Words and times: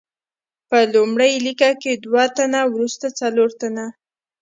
په 0.69 0.77
لومړۍ 0.93 1.33
لیکه 1.45 1.69
کې 1.81 1.91
دوه 2.05 2.25
تنه، 2.37 2.61
وروسته 2.73 3.05
څلور 3.19 3.49
تنه. 3.61 3.85